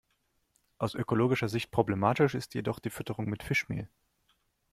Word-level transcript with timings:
Aus 0.79 0.95
ökologischer 0.95 1.47
Sicht 1.47 1.69
problematisch 1.69 2.33
ist 2.33 2.55
jedoch 2.55 2.79
die 2.79 2.89
Fütterung 2.89 3.29
mit 3.29 3.43
Fischmehl. 3.43 3.87